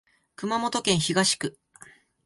[0.35, 1.59] 熊本市東区